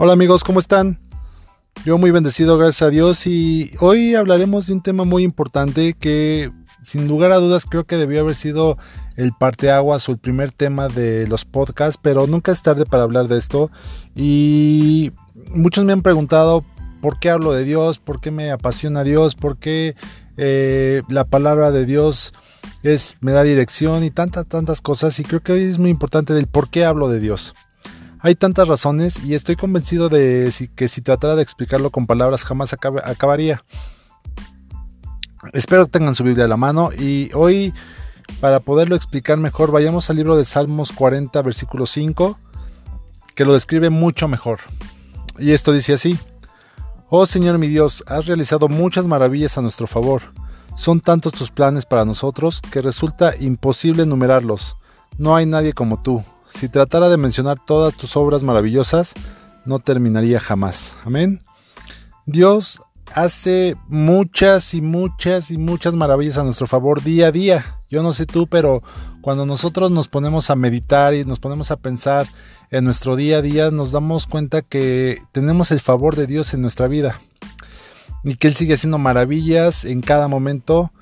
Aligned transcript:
Hola 0.00 0.12
amigos, 0.12 0.44
¿cómo 0.44 0.60
están? 0.60 0.96
Yo 1.84 1.98
muy 1.98 2.12
bendecido, 2.12 2.56
gracias 2.56 2.82
a 2.82 2.90
Dios, 2.90 3.26
y 3.26 3.72
hoy 3.80 4.14
hablaremos 4.14 4.68
de 4.68 4.74
un 4.74 4.80
tema 4.80 5.02
muy 5.02 5.24
importante 5.24 5.94
que 5.94 6.52
sin 6.84 7.08
lugar 7.08 7.32
a 7.32 7.38
dudas 7.38 7.64
creo 7.68 7.82
que 7.82 7.96
debió 7.96 8.20
haber 8.20 8.36
sido 8.36 8.78
el 9.16 9.32
parteaguas 9.32 10.08
o 10.08 10.12
el 10.12 10.18
primer 10.18 10.52
tema 10.52 10.86
de 10.86 11.26
los 11.26 11.44
podcasts, 11.44 11.98
pero 12.00 12.28
nunca 12.28 12.52
es 12.52 12.62
tarde 12.62 12.86
para 12.86 13.02
hablar 13.02 13.26
de 13.26 13.38
esto. 13.38 13.72
Y 14.14 15.10
muchos 15.50 15.84
me 15.84 15.94
han 15.94 16.02
preguntado 16.02 16.64
por 17.02 17.18
qué 17.18 17.30
hablo 17.30 17.50
de 17.50 17.64
Dios, 17.64 17.98
por 17.98 18.20
qué 18.20 18.30
me 18.30 18.52
apasiona 18.52 19.02
Dios, 19.02 19.34
por 19.34 19.58
qué 19.58 19.96
eh, 20.36 21.02
la 21.08 21.24
palabra 21.24 21.72
de 21.72 21.86
Dios 21.86 22.34
es, 22.84 23.18
me 23.20 23.32
da 23.32 23.42
dirección 23.42 24.04
y 24.04 24.12
tantas, 24.12 24.46
tantas 24.46 24.80
cosas. 24.80 25.18
Y 25.18 25.24
creo 25.24 25.40
que 25.40 25.50
hoy 25.50 25.64
es 25.64 25.80
muy 25.80 25.90
importante 25.90 26.34
del 26.34 26.46
por 26.46 26.70
qué 26.70 26.84
hablo 26.84 27.08
de 27.08 27.18
Dios. 27.18 27.52
Hay 28.20 28.34
tantas 28.34 28.66
razones 28.66 29.22
y 29.24 29.34
estoy 29.34 29.54
convencido 29.54 30.08
de 30.08 30.52
que 30.74 30.88
si 30.88 31.02
tratara 31.02 31.36
de 31.36 31.42
explicarlo 31.42 31.90
con 31.90 32.06
palabras 32.06 32.42
jamás 32.42 32.72
acabaría. 32.72 33.64
Espero 35.52 35.84
que 35.84 35.92
tengan 35.92 36.16
su 36.16 36.24
Biblia 36.24 36.46
a 36.46 36.48
la 36.48 36.56
mano 36.56 36.90
y 36.92 37.30
hoy 37.32 37.72
para 38.40 38.58
poderlo 38.60 38.96
explicar 38.96 39.38
mejor 39.38 39.70
vayamos 39.70 40.10
al 40.10 40.16
libro 40.16 40.36
de 40.36 40.44
Salmos 40.44 40.90
40 40.90 41.40
versículo 41.42 41.86
5 41.86 42.36
que 43.36 43.44
lo 43.44 43.52
describe 43.52 43.88
mucho 43.88 44.26
mejor. 44.26 44.58
Y 45.38 45.52
esto 45.52 45.72
dice 45.72 45.92
así. 45.92 46.18
Oh 47.08 47.24
Señor 47.24 47.58
mi 47.58 47.68
Dios, 47.68 48.02
has 48.08 48.26
realizado 48.26 48.68
muchas 48.68 49.06
maravillas 49.06 49.56
a 49.56 49.62
nuestro 49.62 49.86
favor. 49.86 50.22
Son 50.74 51.00
tantos 51.00 51.32
tus 51.32 51.52
planes 51.52 51.86
para 51.86 52.04
nosotros 52.04 52.60
que 52.60 52.82
resulta 52.82 53.32
imposible 53.38 54.02
enumerarlos. 54.02 54.76
No 55.18 55.36
hay 55.36 55.46
nadie 55.46 55.72
como 55.72 56.02
tú, 56.02 56.22
si 56.50 56.68
tratara 56.68 57.08
de 57.08 57.16
mencionar 57.16 57.58
todas 57.64 57.94
tus 57.94 58.16
obras 58.16 58.42
maravillosas, 58.42 59.14
no 59.64 59.78
terminaría 59.78 60.40
jamás. 60.40 60.94
Amén. 61.04 61.38
Dios 62.26 62.80
hace 63.14 63.74
muchas 63.88 64.74
y 64.74 64.80
muchas 64.80 65.50
y 65.50 65.58
muchas 65.58 65.94
maravillas 65.94 66.38
a 66.38 66.44
nuestro 66.44 66.66
favor 66.66 67.02
día 67.02 67.28
a 67.28 67.32
día. 67.32 67.76
Yo 67.90 68.02
no 68.02 68.12
sé 68.12 68.26
tú, 68.26 68.46
pero 68.46 68.82
cuando 69.20 69.46
nosotros 69.46 69.90
nos 69.90 70.08
ponemos 70.08 70.50
a 70.50 70.56
meditar 70.56 71.14
y 71.14 71.24
nos 71.24 71.38
ponemos 71.38 71.70
a 71.70 71.76
pensar 71.76 72.26
en 72.70 72.84
nuestro 72.84 73.16
día 73.16 73.38
a 73.38 73.42
día, 73.42 73.70
nos 73.70 73.92
damos 73.92 74.26
cuenta 74.26 74.62
que 74.62 75.22
tenemos 75.32 75.70
el 75.70 75.80
favor 75.80 76.16
de 76.16 76.26
Dios 76.26 76.52
en 76.52 76.60
nuestra 76.60 76.86
vida. 76.86 77.20
Y 78.24 78.34
que 78.36 78.48
Él 78.48 78.54
sigue 78.54 78.74
haciendo 78.74 78.98
maravillas 78.98 79.84
en 79.84 80.02
cada 80.02 80.28
momento. 80.28 80.92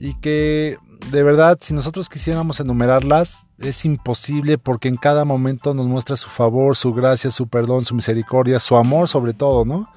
Y 0.00 0.14
que 0.14 0.78
de 1.10 1.22
verdad, 1.22 1.58
si 1.60 1.74
nosotros 1.74 2.08
quisiéramos 2.08 2.60
enumerarlas, 2.60 3.46
es 3.58 3.84
imposible 3.84 4.58
porque 4.58 4.88
en 4.88 4.96
cada 4.96 5.24
momento 5.24 5.72
nos 5.74 5.86
muestra 5.86 6.16
su 6.16 6.28
favor, 6.28 6.76
su 6.76 6.92
gracia, 6.92 7.30
su 7.30 7.46
perdón, 7.46 7.84
su 7.84 7.94
misericordia, 7.94 8.58
su 8.58 8.76
amor 8.76 9.08
sobre 9.08 9.32
todo, 9.32 9.64
¿no? 9.64 9.88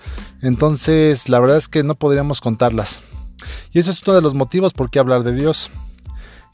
Entonces, 0.41 1.27
la 1.27 1.39
verdad 1.39 1.57
es 1.57 1.67
que 1.67 1.83
no 1.83 1.95
podríamos 1.95 2.41
contarlas. 2.41 3.01
Y 3.71 3.79
eso 3.79 3.91
es 3.91 4.05
uno 4.05 4.15
de 4.15 4.21
los 4.21 4.33
motivos 4.33 4.73
por 4.73 4.89
qué 4.89 4.99
hablar 4.99 5.23
de 5.23 5.33
Dios. 5.33 5.69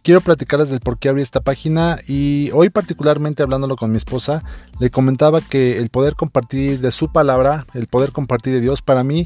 Quiero 0.04 0.22
platicarles 0.22 0.70
del 0.70 0.80
por 0.80 1.00
qué 1.00 1.10
abrí 1.10 1.22
esta 1.22 1.42
página 1.42 1.98
y 2.08 2.52
hoy 2.54 2.70
particularmente 2.70 3.42
hablándolo 3.42 3.76
con 3.76 3.92
mi 3.92 3.98
esposa, 3.98 4.44
le 4.80 4.92
comentaba 4.92 5.42
que 5.42 5.80
el 5.80 5.90
poder 5.90 6.16
compartir 6.16 6.80
de 6.80 6.92
su 6.92 7.12
palabra, 7.12 7.66
el 7.74 7.88
poder 7.88 8.12
compartir 8.12 8.54
de 8.54 8.62
Dios, 8.62 8.84
para 8.84 9.04
mí 9.04 9.26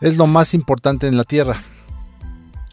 es 0.00 0.16
lo 0.16 0.26
más 0.26 0.54
importante 0.54 1.06
en 1.06 1.16
la 1.16 1.24
tierra 1.24 1.56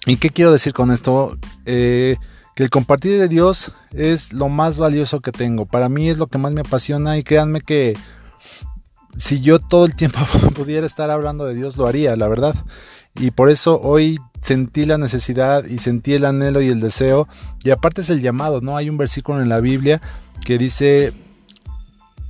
¿Y 0.07 0.15
qué 0.15 0.29
quiero 0.29 0.53
decir 0.53 0.73
con 0.73 0.91
esto? 0.91 1.37
Eh, 1.65 2.15
que 2.55 2.63
el 2.63 2.69
compartir 2.69 3.19
de 3.19 3.27
Dios 3.27 3.73
es 3.93 4.31
lo 4.31 4.47
más 4.47 4.79
valioso 4.79 5.19
que 5.19 5.33
tengo. 5.33 5.65
Para 5.65 5.89
mí 5.89 6.09
es 6.09 6.17
lo 6.17 6.27
que 6.27 6.37
más 6.37 6.53
me 6.53 6.61
apasiona 6.61 7.17
y 7.17 7.23
créanme 7.23 7.61
que 7.61 7.95
si 9.17 9.41
yo 9.41 9.59
todo 9.59 9.85
el 9.85 9.95
tiempo 9.95 10.19
pudiera 10.55 10.87
estar 10.87 11.11
hablando 11.11 11.45
de 11.45 11.55
Dios 11.55 11.75
lo 11.75 11.87
haría, 11.87 12.15
la 12.15 12.29
verdad. 12.29 12.55
Y 13.15 13.31
por 13.31 13.49
eso 13.49 13.81
hoy 13.81 14.17
sentí 14.41 14.85
la 14.85 14.97
necesidad 14.97 15.65
y 15.65 15.79
sentí 15.79 16.13
el 16.13 16.23
anhelo 16.23 16.61
y 16.61 16.69
el 16.69 16.79
deseo. 16.79 17.27
Y 17.63 17.71
aparte 17.71 18.01
es 18.01 18.09
el 18.09 18.21
llamado, 18.21 18.61
¿no? 18.61 18.77
Hay 18.77 18.89
un 18.89 18.97
versículo 18.97 19.41
en 19.41 19.49
la 19.49 19.59
Biblia 19.59 20.01
que 20.45 20.57
dice 20.57 21.13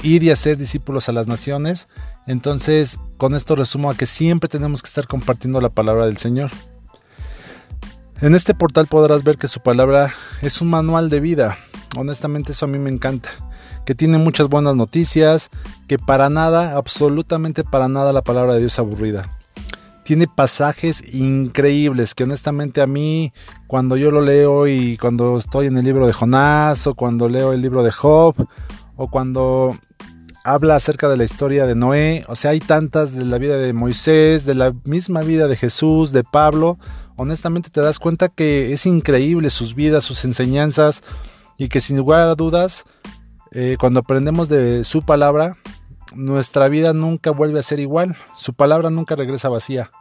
ir 0.02 0.23
y 0.23 0.31
hacer 0.31 0.57
discípulos 0.57 1.09
a 1.09 1.12
las 1.12 1.28
naciones. 1.28 1.88
Entonces, 2.25 2.97
con 3.18 3.35
esto 3.35 3.56
resumo 3.56 3.91
a 3.91 3.96
que 3.96 4.07
siempre 4.07 4.50
tenemos 4.50 4.81
que 4.81 4.88
estar 4.88 5.06
compartiendo 5.06 5.62
la 5.62 5.69
palabra 5.69 6.07
del 6.07 6.18
Señor. 6.18 6.52
En 8.19 8.33
este 8.33 8.55
portal 8.55 8.88
podrás 8.88 9.23
ver 9.23 9.38
que 9.38 9.47
su 9.47 9.59
palabra 9.59 10.11
es 10.41 10.59
un 10.61 10.72
manual 10.72 11.11
de 11.11 11.19
vida. 11.19 11.55
Honestamente 11.95 12.53
eso 12.53 12.66
a 12.66 12.67
mí 12.67 12.79
me 12.79 12.89
encanta. 12.89 13.29
Que 13.85 13.94
tiene 13.94 14.17
muchas 14.17 14.47
buenas 14.47 14.75
noticias, 14.75 15.50
que 15.88 16.00
para 16.00 16.31
nada, 16.31 16.75
absolutamente 16.78 17.63
para 17.63 17.88
nada 17.88 18.11
la 18.13 18.23
palabra 18.23 18.53
de 18.53 18.59
Dios 18.59 18.73
es 18.73 18.79
aburrida. 18.79 19.38
Tiene 20.03 20.25
pasajes 20.25 21.03
increíbles 21.13 22.16
que 22.16 22.23
honestamente 22.23 22.81
a 22.81 22.88
mí 22.88 23.33
cuando 23.67 23.97
yo 23.97 24.09
lo 24.09 24.22
leo 24.22 24.66
y 24.66 24.97
cuando 24.97 25.38
estoy 25.38 25.67
en 25.67 25.78
el 25.78 25.85
libro 25.85 26.07
de 26.07 26.13
Jonás 26.13 26.88
o 26.88 26.95
cuando 26.95 27.29
leo 27.29 27.53
el 27.53 27.61
libro 27.61 27.84
de 27.84 27.91
Job 27.91 28.34
o 28.95 29.11
cuando 29.11 29.78
habla 30.44 30.75
acerca 30.75 31.07
de 31.07 31.17
la 31.17 31.23
historia 31.23 31.67
de 31.67 31.75
Noé, 31.75 32.25
o 32.28 32.35
sea, 32.35 32.51
hay 32.51 32.61
tantas 32.61 33.13
de 33.13 33.25
la 33.25 33.38
vida 33.38 33.57
de 33.57 33.73
Moisés, 33.73 34.45
de 34.45 34.55
la 34.55 34.73
misma 34.85 35.22
vida 35.22 35.47
de 35.47 35.55
Jesús, 35.55 36.13
de 36.13 36.23
Pablo, 36.23 36.79
honestamente 37.17 37.69
te 37.69 37.81
das 37.81 38.00
cuenta 38.00 38.29
que 38.29 38.72
es 38.72 38.85
increíble 38.85 39.50
sus 39.50 39.75
vidas, 39.75 40.05
sus 40.05 40.23
enseñanzas 40.23 41.03
y 41.57 41.67
que 41.67 41.81
sin 41.81 41.97
lugar 41.97 42.29
a 42.29 42.35
dudas, 42.35 42.85
eh, 43.51 43.75
cuando 43.79 44.00
aprendemos 44.00 44.47
de 44.47 44.83
su 44.85 45.03
palabra, 45.03 45.57
nuestra 46.16 46.69
vida 46.69 46.94
nunca 46.94 47.31
vuelve 47.31 47.59
a 47.59 47.63
ser 47.63 47.79
igual, 47.79 48.16
su 48.38 48.53
palabra 48.53 48.89
nunca 48.89 49.16
regresa 49.16 49.50
vacía. 49.50 49.91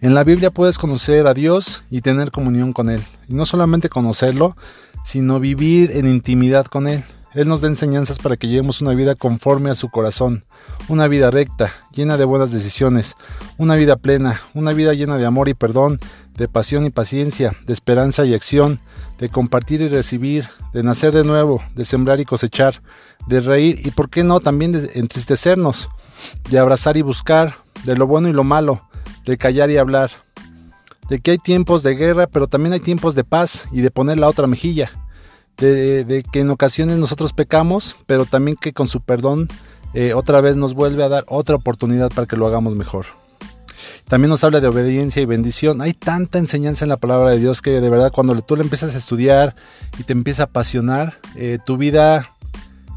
En 0.00 0.14
la 0.14 0.24
Biblia 0.24 0.50
puedes 0.50 0.78
conocer 0.78 1.26
a 1.26 1.34
Dios 1.34 1.84
y 1.90 2.00
tener 2.00 2.30
comunión 2.30 2.72
con 2.72 2.90
Él. 2.90 3.02
Y 3.28 3.34
no 3.34 3.46
solamente 3.46 3.88
conocerlo, 3.88 4.56
sino 5.04 5.40
vivir 5.40 5.90
en 5.92 6.06
intimidad 6.06 6.66
con 6.66 6.86
Él. 6.86 7.02
Él 7.36 7.48
nos 7.48 7.60
da 7.60 7.68
enseñanzas 7.68 8.18
para 8.18 8.38
que 8.38 8.48
llevemos 8.48 8.80
una 8.80 8.94
vida 8.94 9.14
conforme 9.14 9.68
a 9.68 9.74
su 9.74 9.90
corazón, 9.90 10.46
una 10.88 11.06
vida 11.06 11.30
recta, 11.30 11.70
llena 11.92 12.16
de 12.16 12.24
buenas 12.24 12.50
decisiones, 12.50 13.14
una 13.58 13.76
vida 13.76 13.96
plena, 13.96 14.40
una 14.54 14.72
vida 14.72 14.94
llena 14.94 15.18
de 15.18 15.26
amor 15.26 15.50
y 15.50 15.54
perdón, 15.54 16.00
de 16.34 16.48
pasión 16.48 16.86
y 16.86 16.90
paciencia, 16.90 17.54
de 17.66 17.74
esperanza 17.74 18.24
y 18.24 18.32
acción, 18.32 18.80
de 19.18 19.28
compartir 19.28 19.82
y 19.82 19.88
recibir, 19.88 20.48
de 20.72 20.82
nacer 20.82 21.12
de 21.12 21.24
nuevo, 21.24 21.62
de 21.74 21.84
sembrar 21.84 22.20
y 22.20 22.24
cosechar, 22.24 22.80
de 23.26 23.40
reír 23.40 23.86
y, 23.86 23.90
por 23.90 24.08
qué 24.08 24.24
no, 24.24 24.40
también 24.40 24.72
de 24.72 24.90
entristecernos, 24.94 25.90
de 26.48 26.58
abrazar 26.58 26.96
y 26.96 27.02
buscar, 27.02 27.56
de 27.84 27.98
lo 27.98 28.06
bueno 28.06 28.28
y 28.28 28.32
lo 28.32 28.44
malo, 28.44 28.80
de 29.26 29.36
callar 29.36 29.70
y 29.70 29.76
hablar, 29.76 30.10
de 31.10 31.20
que 31.20 31.32
hay 31.32 31.38
tiempos 31.38 31.82
de 31.82 31.96
guerra, 31.96 32.28
pero 32.28 32.46
también 32.46 32.72
hay 32.72 32.80
tiempos 32.80 33.14
de 33.14 33.24
paz 33.24 33.66
y 33.72 33.82
de 33.82 33.90
poner 33.90 34.16
la 34.16 34.26
otra 34.26 34.46
mejilla 34.46 34.90
de, 35.56 36.24
que 36.30 36.40
en 36.40 36.50
ocasiones 36.50 36.96
nosotros 36.98 37.32
pecamos, 37.32 37.96
pero 38.06 38.24
también 38.24 38.56
que 38.60 38.72
con 38.72 38.86
su 38.86 39.00
perdón 39.00 39.48
eh, 39.94 40.14
otra 40.14 40.40
vez 40.40 40.56
nos 40.56 40.74
vuelve 40.74 41.02
a 41.02 41.08
dar 41.08 41.24
otra 41.28 41.56
oportunidad 41.56 42.10
para 42.10 42.26
que 42.26 42.36
lo 42.36 42.46
hagamos 42.46 42.74
mejor. 42.74 43.06
También 44.08 44.30
nos 44.30 44.44
habla 44.44 44.60
de 44.60 44.68
obediencia 44.68 45.20
y 45.20 45.26
bendición. 45.26 45.80
Hay 45.80 45.92
tanta 45.92 46.38
enseñanza 46.38 46.84
en 46.84 46.90
la 46.90 46.96
palabra 46.96 47.30
de 47.30 47.38
Dios 47.38 47.60
que 47.60 47.80
de 47.80 47.90
verdad 47.90 48.12
cuando 48.12 48.40
tú 48.42 48.56
le 48.56 48.62
empiezas 48.62 48.94
a 48.94 48.98
estudiar 48.98 49.56
y 49.98 50.04
te 50.04 50.12
empieza 50.12 50.42
a 50.42 50.46
apasionar, 50.46 51.18
eh, 51.34 51.58
tu 51.64 51.76
vida, 51.76 52.32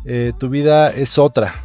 eh, 0.06 0.34
tu 0.38 0.50
vida 0.50 0.90
es 0.92 1.18
otra. 1.18 1.56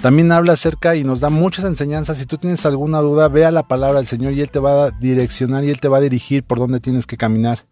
También 0.00 0.30
habla 0.30 0.52
acerca 0.52 0.94
y 0.94 1.02
nos 1.02 1.18
da 1.18 1.28
muchas 1.28 1.64
enseñanzas. 1.64 2.18
Si 2.18 2.26
tú 2.26 2.36
tienes 2.36 2.64
alguna 2.64 3.00
duda, 3.00 3.26
ve 3.26 3.44
a 3.44 3.50
la 3.50 3.64
palabra 3.64 3.98
del 3.98 4.06
Señor 4.06 4.32
y 4.32 4.40
Él 4.40 4.50
te 4.50 4.60
va 4.60 4.84
a 4.84 4.90
direccionar 4.92 5.64
y 5.64 5.70
Él 5.70 5.80
te 5.80 5.88
va 5.88 5.96
a 5.96 6.00
dirigir 6.00 6.44
por 6.44 6.58
dónde 6.58 6.78
tienes 6.78 7.06
que 7.06 7.16
caminar. 7.16 7.64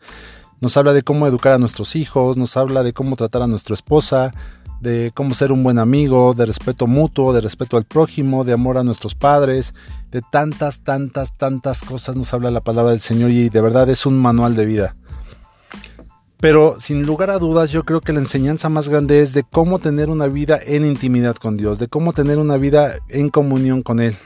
Nos 0.61 0.76
habla 0.76 0.93
de 0.93 1.03
cómo 1.03 1.26
educar 1.26 1.53
a 1.53 1.58
nuestros 1.58 1.97
hijos, 1.97 2.37
nos 2.37 2.56
habla 2.56 2.82
de 2.82 2.93
cómo 2.93 3.17
tratar 3.17 3.43
a 3.43 3.47
nuestra 3.47 3.75
esposa, 3.75 4.32
de 4.81 5.12
cómo 5.14 5.35
ser 5.35 5.53
un 5.53 5.62
buen 5.62 5.79
amigo, 5.79 6.35
de 6.35 6.47
respeto 6.47 6.87
mutuo, 6.87 7.32
de 7.32 7.41
respeto 7.41 7.76
al 7.76 7.85
prójimo, 7.85 8.44
de 8.44 8.53
amor 8.53 8.79
a 8.79 8.85
nuestros 8.85 9.14
padres, 9.14 9.75
de 10.11 10.23
tantas, 10.23 10.81
tantas, 10.81 11.37
tantas 11.37 11.82
cosas 11.82 12.17
nos 12.17 12.32
habla 12.32 12.50
la 12.50 12.61
palabra 12.61 12.93
del 12.93 13.00
Señor 13.00 13.31
y 13.31 13.49
de 13.49 13.61
verdad 13.61 13.88
es 13.91 14.06
un 14.06 14.19
manual 14.19 14.55
de 14.55 14.67
vida. 14.67 14.94
Pero 16.38 16.76
sin 16.81 17.06
lugar 17.06 17.31
a 17.31 17.38
dudas 17.38 17.70
yo 17.70 17.85
creo 17.85 18.00
que 18.00 18.12
la 18.12 18.20
enseñanza 18.20 18.69
más 18.69 18.88
grande 18.88 19.20
es 19.20 19.32
de 19.32 19.43
cómo 19.43 19.79
tener 19.79 20.11
una 20.11 20.26
vida 20.26 20.61
en 20.62 20.85
intimidad 20.85 21.37
con 21.37 21.56
Dios, 21.56 21.79
de 21.79 21.88
cómo 21.88 22.12
tener 22.12 22.38
una 22.38 22.58
vida 22.58 22.97
en 23.08 23.31
comunión 23.31 23.82
con 23.82 24.00
Él. 24.00 24.17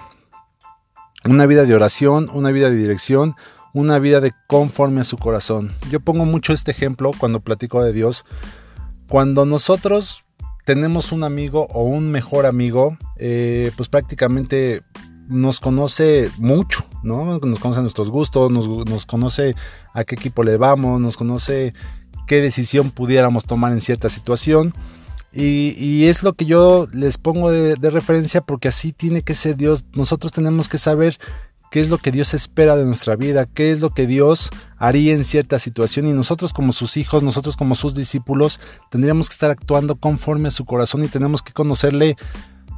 Una 1.24 1.46
vida 1.46 1.64
de 1.64 1.74
oración, 1.74 2.28
una 2.32 2.50
vida 2.50 2.70
de 2.70 2.76
dirección, 2.76 3.36
una 3.72 3.98
vida 3.98 4.20
de 4.20 4.32
conforme 4.46 5.00
a 5.00 5.04
su 5.04 5.16
corazón. 5.16 5.72
Yo 5.90 6.00
pongo 6.00 6.24
mucho 6.24 6.52
este 6.52 6.70
ejemplo 6.70 7.12
cuando 7.16 7.40
platico 7.40 7.82
de 7.82 7.92
Dios. 7.92 8.24
Cuando 9.08 9.46
nosotros 9.46 10.24
tenemos 10.64 11.12
un 11.12 11.24
amigo 11.24 11.66
o 11.70 11.82
un 11.82 12.10
mejor 12.10 12.46
amigo, 12.46 12.96
eh, 13.16 13.72
pues 13.76 13.88
prácticamente 13.88 14.82
nos 15.28 15.60
conoce 15.60 16.30
mucho, 16.38 16.84
¿no? 17.02 17.38
Nos 17.38 17.60
conoce 17.60 17.80
nuestros 17.80 18.10
gustos, 18.10 18.50
nos, 18.50 18.66
nos, 18.66 19.06
conoce 19.06 19.54
a 19.94 20.04
qué 20.04 20.16
equipo 20.16 20.42
le 20.42 20.56
vamos, 20.56 21.00
nos 21.00 21.16
conoce 21.16 21.72
qué 22.26 22.40
decisión 22.40 22.90
pudiéramos 22.90 23.44
tomar 23.44 23.72
en 23.72 23.80
cierta 23.80 24.08
situación. 24.08 24.74
Y, 25.32 26.06
es 26.06 26.24
lo 26.24 26.32
que 26.32 26.44
yo 26.44 26.88
les 26.92 27.16
pongo 27.16 27.50
de, 27.50 27.76
referencia 27.90 28.40
porque 28.40 28.68
así 28.68 28.92
tiene 28.92 29.22
que 29.22 29.34
ser 29.34 29.56
Dios. 29.56 29.84
Nosotros 29.94 30.32
tenemos 30.32 30.68
que 30.68 30.78
saber 30.78 31.18
qué 31.70 31.80
es 31.80 31.88
lo 31.88 31.98
que 31.98 32.10
Dios 32.10 32.34
espera 32.34 32.76
de 32.76 32.84
nuestra 32.84 33.16
vida, 33.16 33.46
qué 33.46 33.70
es 33.70 33.80
lo 33.80 33.90
que 33.90 34.06
Dios 34.06 34.50
haría 34.76 35.14
en 35.14 35.24
cierta 35.24 35.58
situación 35.58 36.06
y 36.06 36.12
nosotros 36.12 36.52
como 36.52 36.72
sus 36.72 36.96
hijos, 36.96 37.22
nosotros 37.22 37.56
como 37.56 37.74
sus 37.74 37.94
discípulos, 37.94 38.60
tendríamos 38.90 39.28
que 39.28 39.34
estar 39.34 39.50
actuando 39.50 39.96
conforme 39.96 40.48
a 40.48 40.50
su 40.50 40.64
corazón 40.64 41.04
y 41.04 41.08
tenemos 41.08 41.42
que 41.42 41.52
conocerle 41.52 42.16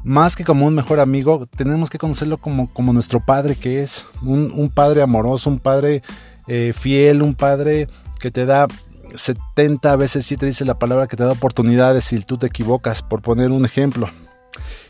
más 0.05 0.37
que 0.37 0.45
como 0.45 0.67
un 0.67 0.75
mejor 0.75 1.01
amigo, 1.01 1.47
tenemos 1.47 1.89
que 1.89 1.99
conocerlo 1.99 2.39
como, 2.39 2.73
como 2.73 2.93
nuestro 2.93 3.25
padre 3.25 3.55
que 3.55 3.83
es, 3.83 4.05
un, 4.21 4.71
padre 4.75 5.03
amoroso, 5.03 5.49
un 5.49 5.59
padre 5.59 6.03
eh, 6.47 6.73
fiel, 6.77 7.23
un 7.23 7.35
padre 7.35 7.89
que 8.21 8.31
te 8.31 8.45
da 8.45 8.67
70 9.15 9.97
veces 9.97 10.27
si 10.27 10.37
te 10.37 10.47
dice 10.47 10.65
la 10.65 10.79
palabra 10.79 11.07
que 11.07 11.17
te 11.17 11.25
da 11.25 11.33
oportunidades 11.33 12.05
si 12.05 12.21
tú 12.21 12.37
te 12.37 12.49
equivocas, 12.49 13.03
por 13.03 13.23
poner 13.23 13.53
un 13.53 13.65
ejemplo. 13.65 14.11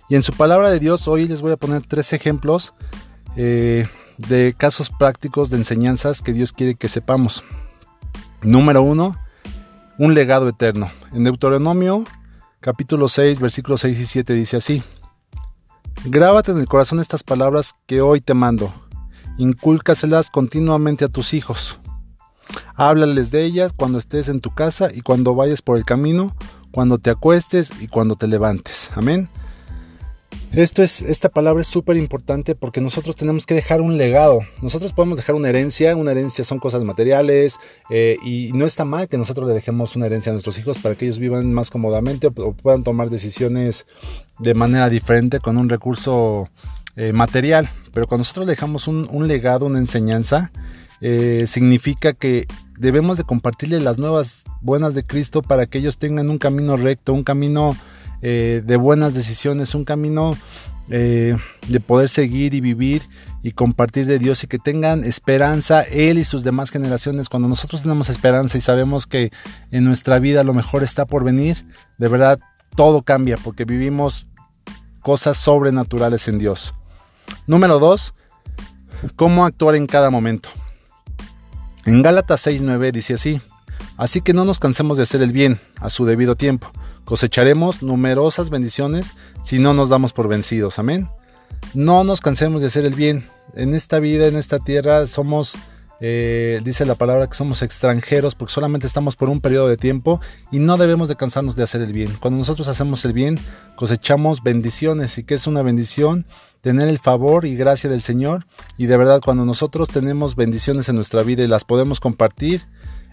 Y 0.08 0.16
en 0.16 0.22
su 0.22 0.32
palabra 0.32 0.70
de 0.70 0.78
Dios 0.78 1.06
hoy 1.08 1.28
les 1.28 1.40
voy 1.40 1.52
a 1.52 1.56
poner 1.56 1.82
tres 1.82 2.12
ejemplos 2.12 2.74
eh, 3.36 3.86
de 4.18 4.54
casos 4.56 4.90
prácticos 4.90 5.50
de 5.50 5.56
enseñanzas 5.56 6.22
que 6.22 6.32
Dios 6.32 6.52
quiere 6.52 6.74
que 6.74 6.88
sepamos. 6.88 7.44
Número 8.42 8.82
uno, 8.82 9.16
un 9.98 10.14
legado 10.14 10.48
eterno. 10.48 10.90
En 11.12 11.24
Deuteronomio 11.24 12.04
capítulo 12.60 13.08
6, 13.08 13.40
versículos 13.40 13.80
6 13.80 13.98
y 13.98 14.06
7 14.06 14.32
dice 14.34 14.56
así. 14.56 14.82
Grábate 16.04 16.52
en 16.52 16.58
el 16.58 16.66
corazón 16.66 17.00
estas 17.00 17.22
palabras 17.22 17.74
que 17.86 18.00
hoy 18.00 18.20
te 18.20 18.34
mando. 18.34 18.72
Incúlcaselas 19.38 20.30
continuamente 20.30 21.04
a 21.04 21.08
tus 21.08 21.34
hijos 21.34 21.78
Háblales 22.74 23.30
de 23.30 23.44
ellas 23.44 23.72
cuando 23.74 23.98
estés 23.98 24.28
en 24.28 24.40
tu 24.40 24.50
casa 24.50 24.88
y 24.92 25.00
cuando 25.00 25.34
vayas 25.34 25.62
por 25.62 25.76
el 25.76 25.84
camino, 25.84 26.34
cuando 26.70 26.98
te 26.98 27.10
acuestes 27.10 27.70
y 27.80 27.88
cuando 27.88 28.16
te 28.16 28.26
levantes. 28.26 28.90
Amén. 28.94 29.28
Esto 30.54 30.82
es, 30.82 31.00
esta 31.00 31.30
palabra 31.30 31.62
es 31.62 31.66
súper 31.66 31.96
importante 31.96 32.54
porque 32.54 32.82
nosotros 32.82 33.16
tenemos 33.16 33.46
que 33.46 33.54
dejar 33.54 33.80
un 33.80 33.96
legado. 33.96 34.40
Nosotros 34.60 34.92
podemos 34.92 35.16
dejar 35.16 35.34
una 35.34 35.48
herencia, 35.48 35.96
una 35.96 36.10
herencia 36.10 36.44
son 36.44 36.58
cosas 36.58 36.84
materiales 36.84 37.58
eh, 37.88 38.18
y 38.22 38.50
no 38.52 38.66
está 38.66 38.84
mal 38.84 39.08
que 39.08 39.16
nosotros 39.16 39.48
le 39.48 39.54
dejemos 39.54 39.96
una 39.96 40.04
herencia 40.04 40.28
a 40.28 40.34
nuestros 40.34 40.58
hijos 40.58 40.78
para 40.78 40.94
que 40.94 41.06
ellos 41.06 41.18
vivan 41.18 41.54
más 41.54 41.70
cómodamente 41.70 42.26
o, 42.26 42.52
puedan 42.52 42.84
tomar 42.84 43.08
decisiones 43.08 43.86
de 44.40 44.52
manera 44.52 44.90
diferente 44.90 45.40
con 45.40 45.56
un 45.56 45.70
recurso 45.70 46.50
eh, 46.96 47.14
material. 47.14 47.70
Pero 47.94 48.06
cuando 48.06 48.20
nosotros 48.20 48.46
dejamos 48.46 48.88
un, 48.88 49.08
un 49.10 49.28
legado, 49.28 49.64
una 49.64 49.78
enseñanza, 49.78 50.52
eh, 51.00 51.46
significa 51.48 52.12
que 52.12 52.46
debemos 52.78 53.16
de 53.16 53.24
compartirle 53.24 53.80
las 53.80 53.98
nuevas 53.98 54.42
buenas 54.60 54.94
de 54.94 55.04
Cristo 55.04 55.40
para 55.40 55.64
que 55.64 55.78
ellos 55.78 55.96
tengan 55.96 56.28
un 56.28 56.36
camino 56.36 56.76
recto, 56.76 57.14
un 57.14 57.24
camino 57.24 57.74
eh, 58.22 58.62
de 58.64 58.76
buenas 58.76 59.14
decisiones, 59.14 59.74
un 59.74 59.84
camino 59.84 60.36
eh, 60.88 61.36
de 61.68 61.80
poder 61.80 62.08
seguir 62.08 62.54
y 62.54 62.60
vivir 62.60 63.02
y 63.42 63.52
compartir 63.52 64.06
de 64.06 64.18
Dios 64.18 64.42
y 64.44 64.46
que 64.46 64.58
tengan 64.58 65.04
esperanza 65.04 65.82
Él 65.82 66.18
y 66.18 66.24
sus 66.24 66.44
demás 66.44 66.70
generaciones. 66.70 67.28
Cuando 67.28 67.48
nosotros 67.48 67.82
tenemos 67.82 68.08
esperanza 68.08 68.58
y 68.58 68.60
sabemos 68.60 69.06
que 69.06 69.30
en 69.70 69.84
nuestra 69.84 70.18
vida 70.18 70.44
lo 70.44 70.54
mejor 70.54 70.82
está 70.82 71.04
por 71.04 71.24
venir, 71.24 71.66
de 71.98 72.08
verdad 72.08 72.38
todo 72.76 73.02
cambia 73.02 73.36
porque 73.36 73.64
vivimos 73.64 74.28
cosas 75.00 75.36
sobrenaturales 75.36 76.28
en 76.28 76.38
Dios. 76.38 76.74
Número 77.46 77.78
dos, 77.78 78.14
cómo 79.16 79.44
actuar 79.44 79.74
en 79.74 79.86
cada 79.86 80.10
momento. 80.10 80.48
En 81.84 82.02
Gálatas 82.02 82.46
6:9 82.46 82.92
dice 82.92 83.14
así, 83.14 83.40
así 84.02 84.20
que 84.20 84.32
no 84.32 84.44
nos 84.44 84.58
cansemos 84.58 84.96
de 84.96 85.04
hacer 85.04 85.22
el 85.22 85.32
bien 85.32 85.60
a 85.80 85.88
su 85.88 86.04
debido 86.04 86.34
tiempo, 86.34 86.72
cosecharemos 87.04 87.82
numerosas 87.84 88.50
bendiciones 88.50 89.12
si 89.44 89.60
no 89.60 89.74
nos 89.74 89.90
damos 89.90 90.12
por 90.12 90.26
vencidos, 90.26 90.80
amén. 90.80 91.08
No 91.72 92.02
nos 92.02 92.20
cansemos 92.20 92.60
de 92.60 92.66
hacer 92.66 92.84
el 92.84 92.96
bien, 92.96 93.28
en 93.54 93.74
esta 93.74 94.00
vida, 94.00 94.26
en 94.26 94.34
esta 94.36 94.58
tierra 94.58 95.06
somos 95.06 95.56
eh, 96.04 96.60
dice 96.64 96.84
la 96.84 96.96
palabra 96.96 97.28
que 97.28 97.36
somos 97.36 97.62
extranjeros 97.62 98.34
porque 98.34 98.52
solamente 98.52 98.88
estamos 98.88 99.14
por 99.14 99.28
un 99.28 99.40
periodo 99.40 99.68
de 99.68 99.76
tiempo 99.76 100.20
y 100.50 100.58
no 100.58 100.76
debemos 100.76 101.08
de 101.08 101.14
cansarnos 101.14 101.54
de 101.54 101.62
hacer 101.62 101.80
el 101.80 101.92
bien. 101.92 102.12
Cuando 102.18 102.38
nosotros 102.38 102.66
hacemos 102.66 103.04
el 103.04 103.12
bien, 103.12 103.38
cosechamos 103.76 104.42
bendiciones 104.42 105.16
y 105.18 105.22
que 105.22 105.34
es 105.34 105.46
una 105.46 105.62
bendición 105.62 106.26
tener 106.60 106.88
el 106.88 106.98
favor 106.98 107.44
y 107.44 107.54
gracia 107.54 107.88
del 107.88 108.02
Señor 108.02 108.46
y 108.76 108.86
de 108.86 108.96
verdad 108.96 109.20
cuando 109.24 109.44
nosotros 109.44 109.90
tenemos 109.90 110.34
bendiciones 110.34 110.88
en 110.88 110.96
nuestra 110.96 111.22
vida 111.22 111.44
y 111.44 111.46
las 111.46 111.62
podemos 111.62 112.00
compartir, 112.00 112.62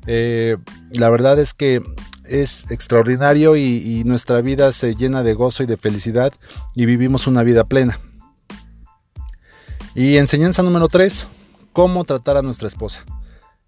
eh, 0.08 0.58
la 0.92 1.10
verdad 1.10 1.40
es 1.40 1.54
que 1.54 1.82
es 2.30 2.70
extraordinario 2.70 3.56
y, 3.56 4.04
nuestra 4.06 4.42
vida 4.42 4.72
se 4.72 4.96
llena 4.96 5.24
de 5.24 5.34
gozo 5.34 5.64
y 5.64 5.66
de 5.66 5.78
felicidad 5.78 6.32
y 6.76 6.86
vivimos 6.86 7.28
una 7.28 7.44
vida 7.44 7.64
plena. 7.64 8.00
Y 9.96 10.18
enseñanza 10.18 10.64
número 10.64 10.88
3, 10.88 11.28
cómo 11.74 12.04
tratar 12.04 12.38
a 12.38 12.42
nuestra 12.42 12.68
esposa. 12.68 13.04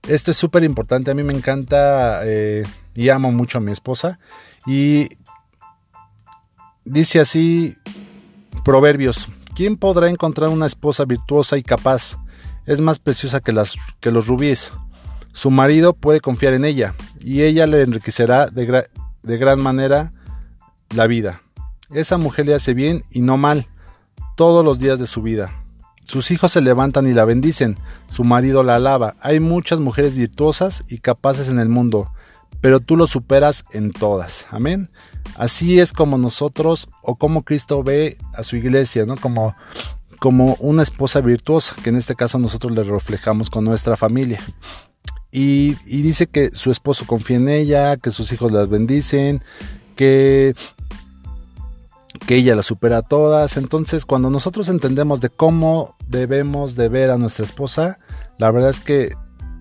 Esto 0.07 0.31
es 0.31 0.37
súper 0.37 0.63
importante, 0.63 1.11
a 1.11 1.13
mí 1.13 1.23
me 1.23 1.33
encanta 1.33 2.21
eh, 2.23 2.63
y 2.95 3.09
amo 3.09 3.31
mucho 3.31 3.57
a 3.57 3.61
mi 3.61 3.71
esposa. 3.71 4.19
Y 4.65 5.09
dice 6.85 7.19
así, 7.19 7.75
Proverbios, 8.63 9.27
¿quién 9.55 9.77
podrá 9.77 10.09
encontrar 10.09 10.49
una 10.49 10.67
esposa 10.67 11.05
virtuosa 11.05 11.57
y 11.57 11.63
capaz? 11.63 12.17
Es 12.67 12.79
más 12.79 12.99
preciosa 12.99 13.39
que, 13.41 13.51
las, 13.51 13.75
que 13.99 14.11
los 14.11 14.27
rubíes. 14.27 14.71
Su 15.33 15.49
marido 15.49 15.93
puede 15.93 16.19
confiar 16.19 16.53
en 16.53 16.65
ella 16.65 16.93
y 17.19 17.43
ella 17.43 17.65
le 17.67 17.81
enriquecerá 17.81 18.47
de, 18.47 18.87
gran 19.23 19.61
manera 19.61 20.11
la 20.93 21.07
vida. 21.07 21.41
Esa 21.93 22.17
mujer 22.17 22.45
le 22.45 22.55
hace 22.55 22.73
bien 22.73 23.03
y 23.11 23.21
no 23.21 23.37
mal 23.37 23.67
todos 24.35 24.63
los 24.63 24.79
días 24.79 24.99
de 24.99 25.07
su 25.07 25.21
vida. 25.21 25.51
Sus 26.03 26.31
hijos 26.31 26.51
se 26.51 26.61
levantan 26.61 27.07
y 27.07 27.13
la 27.13 27.25
bendicen, 27.25 27.77
su 28.09 28.23
marido 28.23 28.63
la 28.63 28.75
alaba. 28.75 29.15
Hay 29.21 29.39
muchas 29.39 29.79
mujeres 29.79 30.17
virtuosas 30.17 30.83
y 30.89 30.97
capaces 30.97 31.47
en 31.47 31.59
el 31.59 31.69
mundo, 31.69 32.11
pero 32.59 32.79
tú 32.79 32.97
lo 32.97 33.07
superas 33.07 33.63
en 33.71 33.91
todas. 33.93 34.45
Amén. 34.49 34.89
Así 35.37 35.79
es 35.79 35.93
como 35.93 36.17
nosotros 36.17 36.89
o 37.01 37.15
como 37.15 37.43
Cristo 37.43 37.83
ve 37.83 38.17
a 38.33 38.43
su 38.43 38.57
iglesia, 38.57 39.05
¿no? 39.05 39.15
Como, 39.15 39.55
como 40.19 40.55
una 40.59 40.83
esposa 40.83 41.21
virtuosa, 41.21 41.75
que 41.81 41.89
en 41.89 41.95
este 41.95 42.15
caso 42.15 42.39
nosotros 42.39 42.73
le 42.73 42.83
reflejamos 42.83 43.49
con 43.49 43.63
nuestra 43.63 43.95
familia. 43.95 44.39
Y, 45.31 45.75
dice 45.85 46.27
que 46.27 46.51
su 46.51 46.71
esposo 46.71 47.05
confía 47.07 47.37
en 47.37 47.49
ella, 47.49 47.97
que 47.97 48.11
sus 48.11 48.31
hijos 48.33 48.51
las 48.51 48.69
bendicen, 48.69 49.43
que 49.95 50.55
que 52.27 52.35
ella 52.35 52.55
la 52.55 52.63
supera 52.63 52.97
a 52.97 53.01
todas. 53.01 53.57
Entonces, 53.57 54.05
cuando 54.05 54.29
nosotros 54.29 54.67
entendemos 54.69 55.21
de 55.21 55.29
cómo 55.29 55.95
debemos 56.07 56.75
de 56.75 56.89
ver 56.89 57.09
a 57.09 57.17
nuestra 57.17 57.45
esposa, 57.45 57.99
la 58.37 58.51
verdad 58.51 58.71
es 58.71 58.79
que 58.79 59.15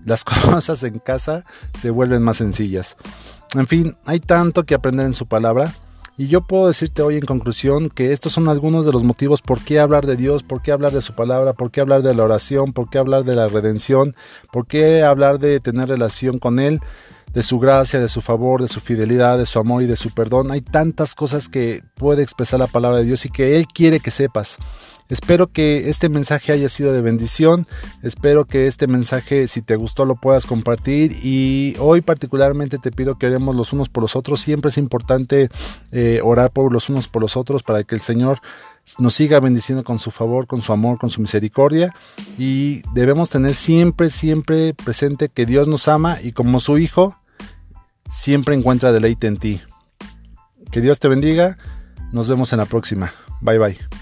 las 0.05 0.23
cosas 0.25 0.83
en 0.83 0.99
casa 0.99 1.43
se 1.81 1.89
vuelven 1.89 2.21
más 2.21 2.37
sencillas. 2.37 2.97
En 3.55 3.67
fin, 3.67 3.97
hay 4.05 4.19
tanto 4.19 4.65
que 4.65 4.75
aprender 4.75 5.05
en 5.05 5.13
su 5.13 5.27
palabra. 5.27 5.73
Y 6.21 6.27
yo 6.27 6.41
puedo 6.41 6.67
decirte 6.67 7.01
hoy 7.01 7.15
en 7.15 7.25
conclusión 7.25 7.89
que 7.89 8.13
estos 8.13 8.33
son 8.33 8.47
algunos 8.47 8.85
de 8.85 8.91
los 8.91 9.03
motivos 9.03 9.41
por 9.41 9.59
qué 9.59 9.79
hablar 9.79 10.05
de 10.05 10.15
Dios, 10.15 10.43
por 10.43 10.61
qué 10.61 10.71
hablar 10.71 10.91
de 10.91 11.01
su 11.01 11.15
palabra, 11.15 11.53
por 11.53 11.71
qué 11.71 11.81
hablar 11.81 12.03
de 12.03 12.13
la 12.13 12.23
oración, 12.23 12.73
por 12.73 12.91
qué 12.91 12.99
hablar 12.99 13.23
de 13.23 13.35
la 13.35 13.47
redención, 13.47 14.15
por 14.51 14.67
qué 14.67 15.01
hablar 15.01 15.39
de 15.39 15.59
tener 15.59 15.89
relación 15.89 16.37
con 16.37 16.59
Él 16.59 16.79
de 17.33 17.41
su 17.41 17.57
gracia, 17.57 17.99
de 17.99 18.07
su 18.07 18.21
favor, 18.21 18.61
de 18.61 18.67
su 18.67 18.81
fidelidad, 18.81 19.39
de 19.39 19.47
su 19.47 19.57
amor 19.57 19.81
y 19.81 19.87
de 19.87 19.95
su 19.95 20.11
perdón. 20.11 20.51
Hay 20.51 20.61
tantas 20.61 21.15
cosas 21.15 21.49
que 21.49 21.81
puede 21.95 22.21
expresar 22.21 22.59
la 22.59 22.67
palabra 22.67 22.99
de 22.99 23.05
Dios 23.05 23.25
y 23.25 23.29
que 23.31 23.57
Él 23.57 23.65
quiere 23.65 23.99
que 23.99 24.11
sepas. 24.11 24.57
Espero 25.11 25.51
que 25.51 25.89
este 25.89 26.07
mensaje 26.07 26.53
haya 26.53 26.69
sido 26.69 26.93
de 26.93 27.01
bendición, 27.01 27.67
espero 28.01 28.45
que 28.45 28.65
este 28.65 28.87
mensaje 28.87 29.49
si 29.49 29.61
te 29.61 29.75
gustó 29.75 30.05
lo 30.05 30.15
puedas 30.15 30.45
compartir 30.45 31.17
y 31.21 31.75
hoy 31.79 31.99
particularmente 31.99 32.77
te 32.77 32.93
pido 32.93 33.19
que 33.19 33.27
oremos 33.27 33.53
los 33.53 33.73
unos 33.73 33.89
por 33.89 34.03
los 34.03 34.15
otros, 34.15 34.39
siempre 34.39 34.69
es 34.69 34.77
importante 34.77 35.49
eh, 35.91 36.21
orar 36.23 36.51
por 36.51 36.71
los 36.71 36.89
unos 36.89 37.09
por 37.09 37.21
los 37.21 37.35
otros 37.35 37.61
para 37.61 37.83
que 37.83 37.93
el 37.93 38.01
Señor 38.01 38.39
nos 38.99 39.13
siga 39.13 39.41
bendiciendo 39.41 39.83
con 39.83 39.99
su 39.99 40.11
favor, 40.11 40.47
con 40.47 40.61
su 40.61 40.71
amor, 40.71 40.97
con 40.97 41.09
su 41.09 41.19
misericordia 41.19 41.93
y 42.37 42.81
debemos 42.93 43.29
tener 43.29 43.55
siempre, 43.55 44.09
siempre 44.09 44.73
presente 44.73 45.27
que 45.27 45.45
Dios 45.45 45.67
nos 45.67 45.89
ama 45.89 46.21
y 46.21 46.31
como 46.31 46.61
su 46.61 46.77
Hijo 46.77 47.17
siempre 48.09 48.55
encuentra 48.55 48.93
deleite 48.93 49.27
en 49.27 49.35
ti. 49.35 49.61
Que 50.71 50.79
Dios 50.79 50.99
te 50.99 51.09
bendiga. 51.09 51.57
Nos 52.13 52.27
vemos 52.27 52.53
en 52.53 52.59
la 52.59 52.65
próxima. 52.65 53.13
Bye 53.41 53.59
bye. 53.59 54.00